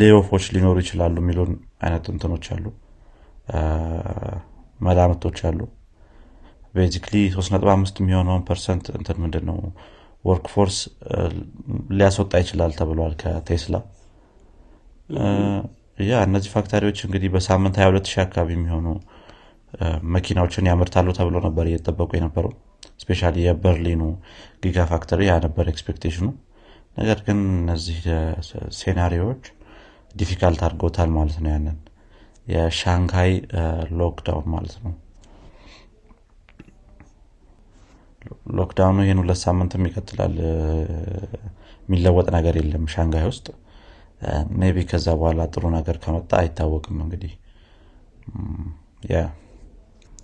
layoff 0.00 0.26
ኦች 0.26 0.44
ሊኖሩ 0.54 0.76
ይችላሉ 0.84 1.16
የሚሉን 1.22 1.50
አይነት 1.84 2.04
እንትኖች 2.12 2.46
አሉ። 2.54 2.64
መላምቶች 4.80 5.38
አሉ። 5.48 5.60
basically 6.74 7.14
3.5 7.34 8.00
የሚሆነውን 8.02 8.42
percent 8.48 8.86
እንትን 8.98 9.18
ምንድን 9.24 9.44
ነው 9.50 9.58
work 10.24 10.46
ሊያስወጣ 11.98 12.32
ይችላል 12.42 12.72
ተብሏል 12.78 13.12
ከቴስላ። 13.20 13.76
ያ 16.06 16.22
እነዚህ 16.26 16.50
factory 16.56 16.83
ዎች 16.83 16.98
እንግዲህ 17.06 17.28
በሳምንት 17.34 17.76
22 17.80 18.10
ሺህ 18.12 18.20
አካባቢ 18.24 18.50
የሚሆኑ 18.56 18.86
መኪናዎችን 20.14 20.68
ያመርታሉ 20.70 21.08
ተብሎ 21.18 21.36
ነበር 21.46 21.64
እየጠበቁ 21.70 22.10
የነበረው። 22.16 22.52
specially 23.02 23.30
የበርሊኑ 23.44 24.02
giga 24.64 24.84
factory 24.92 25.20
ያ 25.28 25.34
ነበር 25.46 25.64
expectation 25.72 26.18
ኑ 26.18 26.26
ነገር 26.96 27.18
ግን 27.26 27.38
እነዚህ 27.56 27.98
scenario 28.78 29.21
ዎች 29.21 29.42
difficult 30.14 30.60
አድርገውታል 30.66 31.10
ማለት 31.16 31.38
ነው 31.44 31.50
ያንን 31.54 31.78
የሻንግሃይ 32.46 33.32
lockdown 34.00 34.46
ማለት 34.54 34.76
ነው። 34.84 34.92
lockdown 38.58 38.90
ኑ 38.90 38.98
ይህን 39.04 39.20
ሁለት 39.22 39.40
ሳምንትም 39.44 39.86
ይቀጥላል። 39.88 40.34
የሚለወጥ 41.84 42.28
ነገር 42.36 42.54
የለም 42.58 42.84
ሻንጋይ 42.92 43.24
ውስጥ። 43.30 43.46
maybe 44.58 44.76
ከዛ 44.90 45.06
በኋላ 45.18 45.40
ጥሩ 45.52 45.64
ነገር 45.76 45.96
ከመጣ 46.04 46.30
አይታወቅም 46.40 46.96
እንግዲህ። 47.04 47.32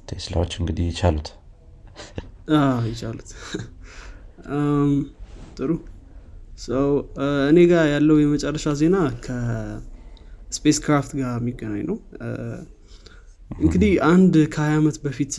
ቴስላዎች 0.09 0.52
እንግዲህ 0.61 0.85
ይቻሉት። 0.91 1.29
ይቻሉት። 2.88 3.29
ጥሩ 5.57 5.71
እኔ 7.50 7.59
ጋር 7.71 7.85
ያለው 7.92 8.16
የመጨረሻ 8.21 8.75
ዜና 8.81 8.97
ከ 9.25 10.79
spacecraft 10.85 11.12
ጋር 11.21 11.33
የሚገናኝ 11.38 11.83
ነው። 11.90 11.97
እንግዲህ 13.59 13.92
አንድ 14.11 14.35
ከ20 14.54 14.76
ዓመት 14.76 14.97
በፊት 15.04 15.35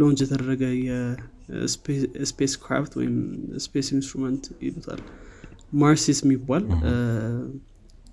launch 0.00 0.18
የተደረገ 0.24 0.62
የ 0.88 2.54
spacecraft 2.64 2.92
ወይም 3.00 3.14
space 3.64 3.88
instrument 3.96 4.44
ይሉታል 4.66 5.00
MARSIS 5.82 6.20
የሚባል። 6.24 6.64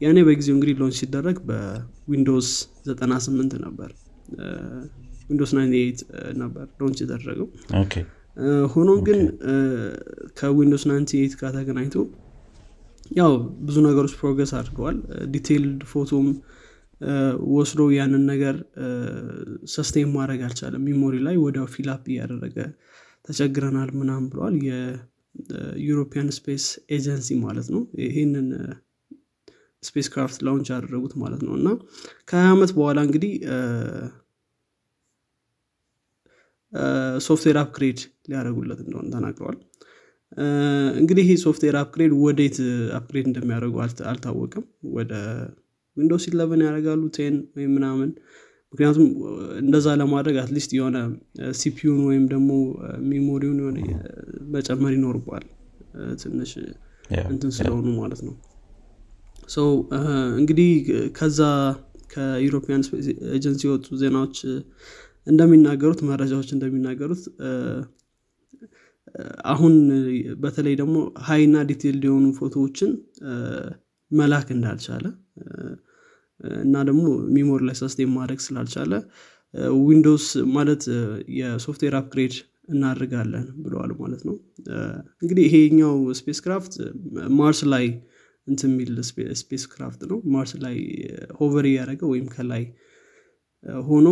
ያኔ 0.02 0.18
በጊዜው 0.28 0.56
እንግዲህ 0.58 0.76
launch 0.82 0.98
ሲደረግ 1.02 1.38
በ 1.48 1.71
Windows 1.71 2.50
98 2.92 3.58
ነበር። 3.66 3.90
Windows 5.30 5.54
98 5.56 6.04
ነበር 6.42 6.66
launch 6.82 7.00
የተደረገው 7.04 7.48
ሆኖም 8.74 9.00
ግን 9.08 9.20
ከ 10.40 10.50
Windows 10.50 10.84
98 10.88 11.38
ጋር 11.40 11.52
ተገናኝቶ 11.56 11.96
ያው 13.12 13.32
ብዙ 13.66 13.76
ነገሮች 13.86 14.14
progress 14.20 14.52
አድርገዋል። 14.58 14.98
detailed 15.34 15.82
ፎቶም 15.92 16.28
ወስዶ 17.56 17.82
ያንን 17.96 18.24
ነገር 18.32 18.56
sustain 19.74 20.10
ማድረግ 20.16 20.40
አልቻለም። 20.48 20.84
memory 20.88 21.16
ላይ 21.28 21.36
ወዲያው 21.44 21.68
fill 21.76 21.95
up 21.95 22.04
እያደረገ 22.14 22.58
ተቸግረናል 23.28 23.90
ምናም 24.00 24.24
ብለዋል። 24.32 24.56
የ 24.68 25.00
European 25.00 26.30
Space 26.38 26.66
Agency 26.96 27.30
ማለት 27.46 27.68
ነው። 27.74 27.82
ይህንን 28.06 28.48
spacecraft 29.84 30.40
launch 30.46 30.70
ያደረጉት 30.74 31.14
ማለት 31.24 31.42
ነው። 31.48 31.54
እና 31.60 31.68
ከሀያ 32.30 32.54
ዓመት 32.54 32.72
በኋላ 32.78 33.00
እንግዲህ 33.08 33.34
software 37.28 37.58
upgrade 37.62 38.00
ሊያደረጉለት 38.30 38.80
እንደሆነ 38.84 39.08
ተናግረዋል። 39.14 39.58
እንግዲህ 41.02 41.26
ይህ 41.26 41.38
software 41.46 41.76
upgrade 41.82 42.12
ወዴት 42.24 42.58
upgrade 42.98 43.26
እንደሚያደርጉ 43.30 43.76
አልታወቅም 44.12 44.66
ወደ 44.98 45.14
Windows 45.98 46.26
eleven 46.30 46.64
ያደርጋሉ 46.66 47.04
ten 47.16 47.36
ወይም 47.56 47.72
ምናምን። 47.78 48.10
ምክንያቱም 48.74 49.06
እንደዛ 49.62 49.88
ለማድረግ 50.02 50.36
at 50.42 50.50
least 50.50 50.72
የሆነ 50.78 50.98
CPU 51.60 51.85
ን 51.85 52.02
ወይም 52.08 52.26
ደግሞ 52.34 52.50
memory 53.10 53.40
ውን 53.40 53.60
የሆነ 53.62 53.78
መጨመር 54.56 54.94
ይኖርበዋል። 54.98 55.46
ትንሽ 56.24 56.52
እንትን 57.30 57.52
ስለሆኑ 57.58 57.88
ማለት 58.02 58.22
ነው። 58.28 58.36
እንግዲህ 60.40 60.70
ከዛ 61.18 61.40
ከ 62.14 62.28
European 62.28 62.84
Agency 63.38 63.62
የወጡ 63.68 63.88
ዜናዎች 64.02 64.38
እንደሚናገሩት 65.28 66.00
መረጃዎች 66.10 66.50
እንደሚናገሩት 66.56 67.24
አሁን 69.52 69.74
በተለይ 70.44 70.76
ደግሞ 70.82 70.96
high 71.28 71.45
ና 71.45 71.58
detail 71.70 71.98
የሆኑ 72.08 72.26
ፎቶዎችን 72.40 72.92
መላክ 74.12 74.48
እንዳልቻለ 74.56 75.06
እና 76.64 76.76
ደግሞ 76.90 77.04
memory 77.36 77.62
ላይ 77.68 77.76
sustain 77.82 78.12
ማድረግ 78.18 78.40
ስላልቻለ 78.46 78.94
Windows 79.82 80.26
ማለት 80.56 80.84
የ 81.38 81.50
software 81.50 81.96
upgrade 82.00 82.36
እናደርጋለን 82.70 83.46
ብለዋል 83.64 83.92
ማለት 84.02 84.22
ነው። 84.30 84.36
እንግዲህ 85.24 85.46
ይሄኛው 85.50 85.96
spacecraft 86.20 86.74
ማርስ 87.40 87.62
ላይ 87.74 87.86
እንት 88.48 88.62
የሚል 88.68 88.92
spacecraft 89.42 90.02
ነው። 90.12 90.20
ማርስ 90.36 90.52
ላይ 90.66 90.76
hover 91.40 91.66
እያደረገ 91.72 92.02
ወይም 92.12 92.28
ከላይ 92.36 92.64
ሆኖ 93.86 94.08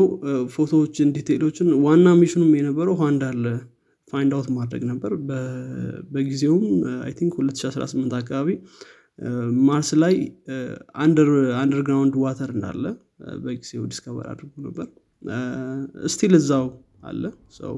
ፎቶዎችን 0.54 1.10
detail 1.16 1.42
ኦችን 1.42 1.68
ዋና 1.86 2.08
mission 2.22 2.41
ኑም 2.41 2.52
የነበረው 2.58 2.94
ውሃ 2.96 3.06
እንዳለ 3.14 3.46
find 4.08 4.32
out 4.38 4.48
ማድረግ 4.58 4.84
ነበር። 4.92 5.12
በጊዜውም 6.12 6.66
I 7.06 7.14
think 7.20 7.34
2018 7.42 8.16
አካባቢ 8.20 8.50
ማርስ 9.68 9.90
ላይ 10.04 10.16
underground 11.04 12.16
water 12.24 12.50
እንዳለ 12.56 12.86
በጊዜው 13.44 13.84
discover 13.92 14.28
አድርጎ 14.34 14.54
ነበር። 14.66 14.88
still 16.14 16.34
እዛው 16.40 16.66
አለ። 17.10 17.24
ሰው 17.58 17.76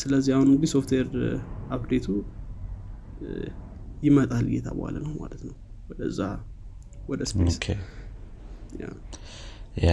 ስለዚህ 0.00 0.32
አሁን 0.36 0.48
እንግዲህ 0.50 0.70
software 0.74 1.08
update 1.76 1.99
ቱ 1.99 2.06
ይመጣል 4.02 4.46
እየተባለ 4.50 4.94
ነው 5.06 5.14
ማለት 5.22 5.42
ነው። 5.48 5.56
ወደዛ 5.90 6.20
ወደ 7.08 7.22
ስፔስ 7.30 7.56
ያ 9.80 9.92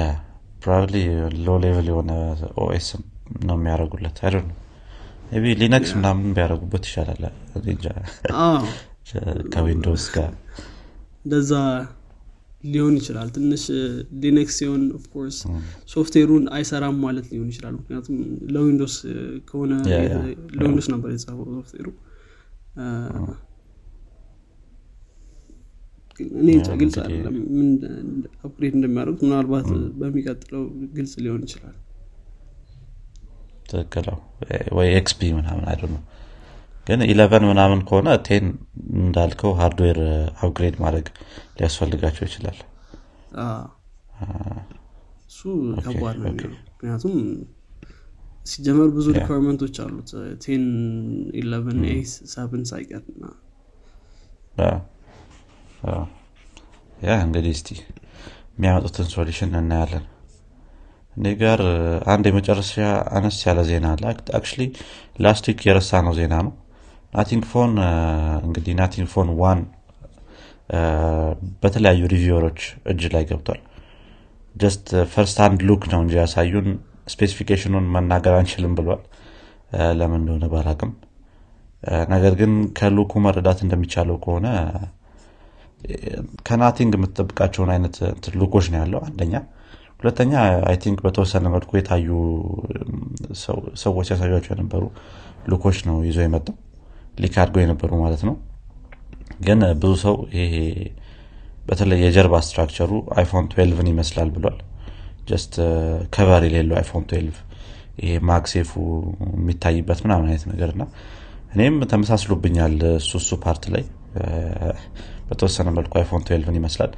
ፕሮባብሊ 0.62 0.96
ሎ 1.46 1.58
ሌቭል 1.64 1.88
የሆነ 1.92 2.12
OS 2.64 2.88
ነው 3.48 3.56
የሚያደረጉለት 3.58 4.18
አይ 4.24 4.32
ነው 4.40 4.56
ቢ 5.44 5.54
Linux 5.62 5.92
ምናምን 5.98 6.28
ቢያደረጉበት 6.36 6.84
ይሻላል። 6.90 7.24
ከ 9.54 9.65
Windows 9.65 10.06
ጋር 10.16 10.32
እንደዛ 11.26 11.52
ሊሆን 12.64 12.96
ይችላል። 13.00 13.28
ትንሽ 13.36 13.64
Linux 14.24 14.56
ሲሆን 14.60 14.82
of 14.98 15.08
course 15.08 15.38
software 15.94 16.29
ሩን 16.29 16.46
አይሰራም 16.56 16.98
ማለት 17.06 17.26
ሊሆን 17.32 17.50
ይችላል። 17.54 17.74
ምክንያቱም 17.80 18.16
ለ 18.56 18.65
Windows 18.65 18.96
ከሆነ 19.50 19.72
ለ 20.58 20.65
Windows 20.65 20.88
ነበር 20.94 21.10
የተጻፈው 21.14 21.48
ሶፍትዌሩ 21.60 21.88
እኔ 26.36 26.48
ግልጽ 26.82 26.96
አይደለም 27.04 27.36
upgrade 28.44 28.74
እንደሚያደርጉት። 28.78 29.24
ምናልባት 29.26 29.68
በሚቀጥለው 30.00 30.64
ግልጽ 30.96 31.14
ሊሆን 31.24 31.42
ይችላል። 31.48 31.76
ትክክለው 33.70 34.18
ወይ 34.78 34.90
XP 35.00 35.20
ምናምን 35.38 35.66
አይደ 35.72 35.82
ነው 35.94 36.02
ግን 36.88 37.00
eleven 37.08 37.46
ምናምን 37.50 37.80
ከሆነ 37.88 38.10
ten 38.28 38.46
እንዳልከው 39.00 39.52
hardware 39.60 40.00
upgrade 40.40 40.76
ማድረግ 40.84 41.08
ሊያስፈልጋቸው 41.58 42.24
ይችላል። 42.30 42.60
እሱ 45.30 45.42
ከባድ 45.86 46.18
ነው 46.22 46.32
ምክንያቱም 46.70 47.16
ሲጀመር 48.52 48.90
ብዙ 48.96 49.08
requirement 49.18 49.60
ኦች 49.60 49.76
አሉት። 49.84 50.12
ten 50.44 50.64
eleven 51.40 51.82
ኤስ 51.94 52.14
seven 52.34 52.55
ን 52.55 52.64
ሳይቀር 52.70 53.04
yeah 57.02 57.16
እንግዲህ 57.26 57.52
እስቲ 57.56 57.70
የሚያመጡትን 58.56 59.08
solution 59.14 59.52
እናያለን። 59.60 60.06
እኔ 61.16 61.28
ጋር 61.42 61.60
አንድ 62.14 62.26
የመጨረሻ 62.30 62.74
አነስ 63.18 63.38
ያለ 63.46 63.60
ዜና 63.70 63.86
አለ። 63.94 64.04
actually 64.38 64.62
last 65.24 65.46
week 65.50 65.62
የረሳ 65.68 66.02
ነው 66.08 66.14
ዜና 66.20 66.36
ነው። 66.46 66.54
Nothing 67.14 67.46
Phone 67.52 67.72
እንግዲህ 68.46 68.74
Nothing 68.80 69.10
Phone 69.14 69.30
One 69.42 69.60
በተለያዩ 71.62 72.02
reviewer 72.14 72.45
ኦች 72.45 72.60
እጅ 72.92 73.04
ላይ 73.14 73.24
ገብቷል። 73.30 73.62
just 74.56 74.86
first 75.12 75.38
አንድ 75.46 75.60
look 75.68 75.84
ነው 75.92 76.00
እንጂ 76.04 76.14
ያሳዩን 76.20 76.68
specification 77.14 77.69
ኑን 77.69 77.86
መናገር 77.96 78.34
አንችልም 78.40 78.74
ብሏል። 78.78 79.02
ለምን 80.00 80.20
እንደሆነ 80.22 80.46
ባላቅም 80.52 80.92
ነገር 82.14 82.34
ግን 82.40 82.52
ከ 82.78 82.86
look 82.86 83.03
ኩ 83.03 83.12
መረዳት 83.26 83.60
እንደሚቻለው 83.66 84.18
ከሆነ 84.24 84.48
ከ 86.48 86.58
Nothing 86.58 86.94
የምትጠብቃቸውን 86.98 87.70
አይነት 87.74 87.96
look 88.40 88.53
ኦች 88.53 88.66
ነው 88.72 88.80
ያለው። 88.82 89.02
አንደኛ 89.08 89.34
ሁለተኛ 90.00 90.32
I 90.70 90.76
think 90.84 91.00
በተወሰነ 91.06 91.46
መልኩ 91.54 91.72
የታዩ 91.78 92.08
ሰዎች 93.84 94.08
ያሳያቸው 94.12 94.52
የነበሩ 94.54 94.84
look 95.52 95.65
ኦች 95.65 95.78
ነው 95.90 95.98
ይዞ 96.08 96.18
የመጣው። 96.26 96.56
leak 97.22 97.36
አድርገው 97.44 97.62
የነበሩ 97.64 97.92
ማለት 98.04 98.24
ነው። 98.28 98.36
ግን 99.42 99.60
ብዙ 99.82 99.94
ሰው 100.04 100.16
ይሄ 100.38 100.56
በተለይ 101.68 102.00
የጀርባ 102.04 102.36
structure 102.46 102.83
ሩ 102.83 102.92
iPhone 103.16 103.46
12ን 103.54 103.88
ይመስላል 103.92 104.30
ብሏል። 104.36 104.58
just 105.30 105.54
cover 106.16 106.44
የሌለው 106.48 106.76
iPhone 106.80 107.06
12 107.10 107.40
ይሄ 108.02 108.12
MagSafe 108.30 108.63
ፉ 108.63 108.72
የሚታይበት 109.34 110.00
ምናምን 110.06 110.28
አይነት 110.30 110.46
ነገር 110.52 110.70
እና 110.76 110.84
እኔም 111.54 111.76
ተመሳስሎብኛል 111.92 112.76
እሱ 112.94 113.12
እሱ 113.22 113.32
part 113.44 113.64
ላይ 113.74 113.84
በተወሰነ 115.30 115.68
መልኩ 115.78 115.94
iPhone 116.00 116.22
12 116.28 116.58
ይመስላል። 116.60 116.92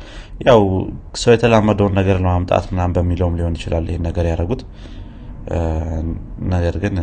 ያው 0.47 0.61
ሰው 1.15 1.31
የተላመደውን 1.33 1.93
ነገር 1.99 2.17
ለማምጣት 2.23 2.65
ምናም 2.71 2.91
በሚለውም 2.97 3.37
ሊሆን 3.39 3.55
ይችላል 3.59 3.85
ይህን 3.89 4.03
ነገር 4.09 4.25
ያደረጉት። 4.31 4.61
ነገር 6.49 6.75
ግን 6.83 6.95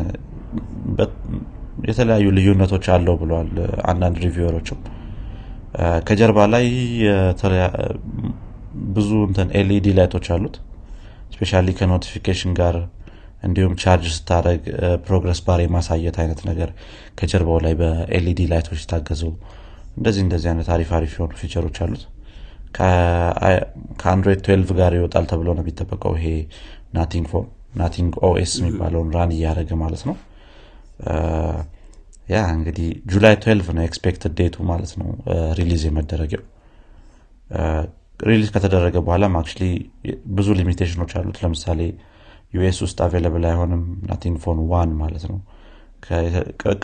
የተለያዩ 1.88 2.26
ልዩነቶች 2.36 2.86
አለው 2.94 3.16
ብለዋል 3.22 3.48
አንዳንድ 3.84 4.16
reviewer 4.24 4.53
ኦችም። 4.53 4.78
ከጀርባ 6.08 6.38
ላይ 6.54 6.66
ብዙ 8.94 9.10
እንትን 9.28 9.48
LED 9.58 9.88
light 9.98 10.14
ኦች 10.14 10.26
አሉት። 10.34 10.56
especially 11.34 11.52
ከ 11.78 11.89
notification 11.89 12.52
ጋር 12.60 12.76
እንዲሁም 13.42 13.74
ቻርጅ 13.82 14.06
ስታደረግ 14.14 14.62
progress 15.06 15.40
bar 15.46 15.60
የማሳየት 15.62 16.16
አይነት 16.22 16.40
ነገር 16.48 16.70
ከጀርባው 17.18 17.58
ላይ 17.64 17.74
በ 17.80 18.04
LED 18.04 18.40
light 18.52 18.68
ኦች 18.68 18.80
የታገዙ 18.84 19.22
እንደዚህ 19.96 20.22
እንደዚህ 20.24 20.48
አይነት 20.50 20.68
አሪፍ 20.74 20.90
አሪፍ 20.96 21.12
የሆኑ 21.16 21.32
feature 21.40 21.63
ኦች 21.63 21.76
አሉት። 21.84 22.02
ከ 24.00 24.09
Android 24.09 24.40
12 24.46 24.72
ጋር 24.78 24.94
ይወጣል 24.98 25.26
ተብሎ 25.30 25.48
ነው 25.56 25.62
የሚጠበቀው 25.64 26.14
ይሄ 26.18 26.26
Nothing 26.96 27.26
Phone 27.32 27.46
Nothing 27.76 28.12
OS 28.28 28.52
የሚባለውን 28.60 29.08
run 29.16 29.30
እያደረገ 29.36 29.70
ማለት 29.82 30.02
ነው። 30.08 30.16
yeah 32.28 32.38
እንግዲህ 32.54 32.86
July 33.12 33.34
12 33.38 33.72
ነው 33.76 33.82
expected 33.88 34.32
date 34.38 34.50
ቱ 34.50 34.56
ማለት 34.70 34.92
ነው 35.00 35.08
release 35.58 35.82
የመደረገው። 35.88 36.42
release 38.20 38.48
ከተደረገ 38.54 38.96
በኋላም 39.06 39.34
አክ 39.40 39.48
ብዙ 40.36 40.48
limitation 40.60 40.97
ኦች 40.97 41.12
አሉት። 41.18 41.38
ለምሳሌ 41.44 41.80
US 42.52 42.78
ውስጥ 42.84 42.98
available 43.06 43.44
አይሆንም 43.50 43.82
Nothing 44.08 44.36
Phone 44.44 44.58
One 44.72 44.90
ማለት 45.00 45.24
ነው። 45.30 45.38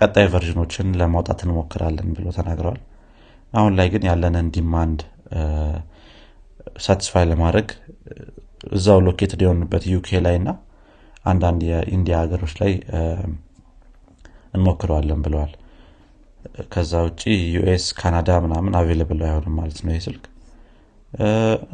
ቀጣይ 0.00 0.26
version 0.32 0.63
ኦችን 0.63 0.88
ለማውጣት 1.00 1.40
እንሞክራለን 1.46 2.08
ብሎ 2.16 2.26
ተናግረዋል 2.38 2.80
አሁን 3.52 3.72
ላይ 3.78 3.88
ግን 3.94 4.04
ያለንን 4.08 4.46
demand 4.54 5.00
satisfy 6.84 7.24
ለማድረግ 7.30 7.68
እዛው 8.72 8.98
located 9.06 9.40
የሆንበት 9.44 9.84
UK 9.92 10.20
ላይ 10.26 10.36
እና 10.40 10.50
አንዳንድ 11.24 11.60
የ 11.70 11.83
India 11.83 12.16
ሀገሮች 12.22 12.52
ላይ 12.60 12.72
እንሞክረዋለን 14.56 15.20
ብለዋል። 15.24 15.52
ከዛ 16.72 16.92
ውጭ 17.06 17.22
US 17.54 17.84
ካናዳ 17.98 18.30
ምናምን 18.44 18.72
available 18.78 19.20
አይሆንም 19.26 19.54
ማለት 19.58 19.78
ነው 19.84 19.92
ይህ 19.94 20.02
ስልክ። 20.06 20.24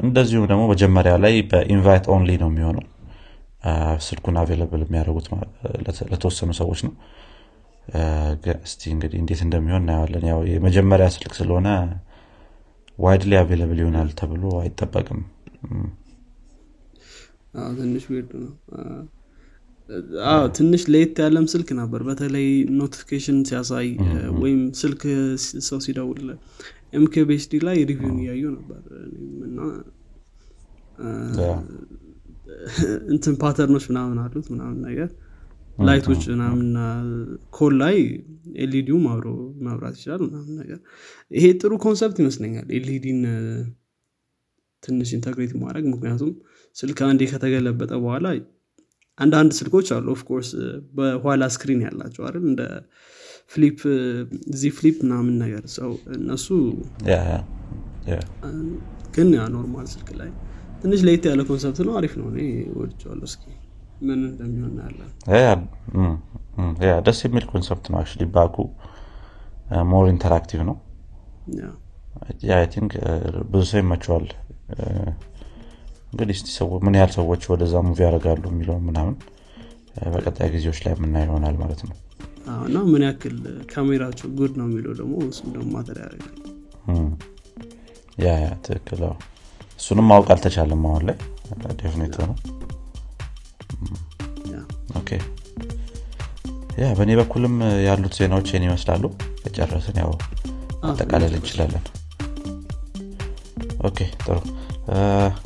እንደዚሁም 0.04 0.46
ደግሞ 0.50 0.62
መጀመሪያ 0.72 1.12
ላይ 1.24 1.34
በ 1.50 1.64
invite 1.64 2.06
only 2.14 2.30
ነው 2.42 2.50
የሚሆነው። 2.52 2.84
ስልኩን 4.06 4.36
available 4.42 4.82
የሚያደርጉት 4.84 5.26
ለተወሰኑ 6.12 6.50
ሰዎች 6.60 6.80
ነው 6.86 6.92
እስቲ 8.62 8.82
እንግዲህ 8.94 9.18
እንዴት 9.20 9.40
እንደሚሆን 9.44 9.82
እናየዋለን። 9.82 10.24
ያው 10.30 10.40
የመጀመሪያ 10.52 11.06
ስልክ 11.14 11.32
ስለሆነ 11.38 11.68
widely 12.98 13.34
available 13.40 13.78
ይሆናል 13.82 14.08
ተብሎ 14.20 14.44
አይጠበቅም። 14.62 15.20
ትንሽ 17.78 18.04
weird 18.10 18.32
ነው። 18.40 18.50
አዎ 20.30 20.40
ትንሽ 20.56 20.82
ለየት 20.92 21.18
ያለም 21.22 21.46
ስልክ 21.52 21.68
ነበር። 21.78 22.00
በተለይ 22.08 22.48
notification 22.80 23.38
ሲያሳይ 23.50 23.88
ወይም 24.42 24.60
ስልክ 24.80 25.02
ሰው 25.68 25.78
ሲደውል 25.86 26.26
MKBHD 26.98 27.60
ላይ 27.66 27.78
review 27.90 28.07
ውን 28.07 28.18
እያዩ 28.22 28.42
ነበር። 28.56 28.82
እና 29.46 29.58
እንትን 33.14 33.34
pattern 33.42 33.69
ኦች 33.69 33.84
ምናምን 33.90 34.18
አሉት 34.22 34.46
ምናምን 34.54 34.78
ነገር 34.86 35.08
light 35.78 36.03
ኦች 36.03 36.22
ምናምን 36.32 36.68
call 37.56 37.74
ላይ 37.82 37.96
LED 38.58 38.78
ውም 38.78 39.04
አብሮ 39.10 39.26
መብራት 39.66 39.96
ይችላል 39.98 40.20
ምናምን 40.26 40.54
ነገር። 40.60 40.78
ይሄ 41.30 41.44
ጥሩ 41.60 41.72
concept 41.84 42.16
ይመስለኛል 42.22 42.68
LED 42.78 43.03
ን 43.03 43.20
ትንሽ 44.82 45.10
integrate 45.16 45.52
ማድረግ 45.62 45.84
ምክንያቱም 45.92 46.32
ስልክ 46.76 46.98
አንዴ 47.06 47.22
ከተገለበጠ 47.30 47.92
በኋላ 48.02 48.26
አንዳንድ 49.18 49.52
ስልኮች 49.58 49.88
አሉ 49.94 50.06
of 50.14 50.23
course 50.23 50.50
በኋላ 50.98 51.44
screen 51.54 51.80
ያላቸው 51.86 52.22
አይደል? 52.26 52.44
እንደ 52.50 52.62
flip 53.52 53.78
እዚህ 54.52 54.70
flip 54.78 54.96
ምናምን 55.04 55.34
ነገር 55.42 55.64
ሰው 55.76 55.90
እነሱ 56.18 56.46
ግን 59.14 59.28
ያ 59.36 59.44
normal 59.54 59.86
ስልክ 59.92 60.10
ላይ 60.20 60.30
ትንሽ 60.82 61.00
ለየት 61.06 61.24
ያለ 61.30 61.42
concept 61.48 61.80
ነው። 61.86 61.94
አሪፍ 61.98 62.12
ነው። 62.20 62.26
እኔ 62.32 62.40
ወድቸዋለሁ 62.78 63.26
እስኪ 63.30 63.44
ምን 64.00 64.20
እንደሚሆን 64.28 64.74
ያለን 64.80 65.10
ደስ 67.06 67.18
የሚል 67.26 67.44
concept 67.50 67.86
ነው 67.92 67.98
አክ 68.00 68.12
ባኩ 68.34 68.56
more 69.90 70.04
interactive 70.12 70.60
ነው። 70.68 70.76
think 72.72 72.92
ብዙ 73.50 73.62
ሰው 73.70 73.78
ይመቸዋል። 73.82 74.26
እንግዲህ 76.12 76.34
እስቲ 76.38 76.48
ምን 76.84 76.94
ያህል 76.98 77.10
ሰዎች 77.16 77.42
ወደዛ 77.52 77.74
move 77.86 77.98
ያደርጋሉ 78.06 78.44
የሚለው 78.50 78.76
ምናምን 78.88 79.14
በቀጣይ 80.12 80.48
ጊዜዎች 80.54 80.78
ላይ 80.84 80.92
የምና 80.94 81.16
ይሆናል 81.24 81.56
ማለት 81.62 81.80
ነው። 81.88 81.96
እና 82.66 82.76
ምን 82.90 83.02
ያክል 83.06 83.36
ካሜራቸው 83.72 84.28
ጉድ 84.38 84.52
ነው 84.60 84.66
የሚለው 84.68 84.92
ደግሞ 85.00 85.14
እሱም 85.26 85.48
ደግሞ 85.54 85.68
ማተር 85.74 85.98
ያደርጋል። 86.04 86.36
ያ 88.18 88.36
ያ 88.42 88.48
ትክክል። 88.66 89.02
እሱንም 89.80 90.06
ማወቅ 90.10 90.28
አልተቻለም 90.34 90.84
አሁን 90.88 91.04
ላይ። 91.08 91.18
definite 91.80 92.16
ነው 92.22 92.32
yeah 96.78 96.88
በእኔ 96.96 97.12
በኩልም 97.18 97.54
ያሉት 97.86 98.14
ዜናዎች 98.18 98.48
ይህን 98.50 98.66
ይመስላሉ። 98.66 99.04
ከጨረስን 99.42 99.96
ያው 100.02 100.10
አጠቃለል 100.88 101.32
እንችላለን። 101.38 101.84
okay 103.88 103.98
ጥሩ። 104.20 104.36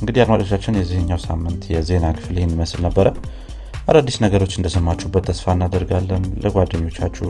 እንግዲህ 0.00 0.20
አድማጮቻችን 0.24 0.78
የዚህኛው 0.80 1.20
ሳምንት 1.24 1.62
የዜና 1.74 2.06
ክፍል 2.18 2.36
ይህን 2.38 2.54
ይመስል 2.56 2.80
ነበረ። 2.86 3.08
አዳዲስ 3.88 4.16
ነገሮች 4.24 4.52
እንደሰማችሁበት 4.58 5.24
ተስፋ 5.30 5.54
እናደርጋለን። 5.56 6.24
ለጓደኞቻችሁ 6.44 7.28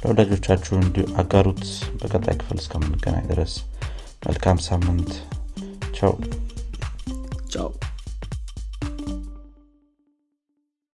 ለወዳጆቻችሁ 0.00 0.74
እንዲሁ 0.80 1.06
አጋሩት። 1.22 1.64
በቀጣይ 2.00 2.36
ክፍል 2.40 2.58
እስከምንገናኝ 2.62 3.24
ድረስ 3.32 3.54
መልካም 4.26 4.58
ሳምንት። 4.68 5.10
ቻው። 5.98 6.12
ቻው 7.52 7.68